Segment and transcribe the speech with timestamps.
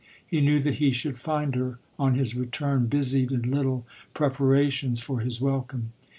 [0.25, 3.85] He knew that he should find her on his return busied in little
[4.15, 5.93] pre parations for his welcome.